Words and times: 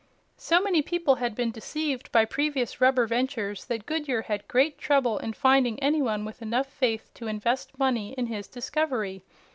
So 0.37 0.59
many 0.59 0.81
people 0.81 1.17
had 1.17 1.35
been 1.35 1.51
deceived 1.51 2.11
by 2.11 2.25
previous 2.25 2.81
rubber 2.81 3.05
ventures 3.05 3.65
that 3.65 3.85
Goodyear 3.85 4.23
had 4.23 4.47
great 4.47 4.79
trouble 4.79 5.19
in 5.19 5.33
finding 5.33 5.79
anyone 5.79 6.25
with 6.25 6.41
enough 6.41 6.69
faith 6.73 7.11
to 7.13 7.27
invest 7.27 7.77
money 7.77 8.13
in 8.13 8.25
his 8.25 8.47
discovery. 8.47 9.21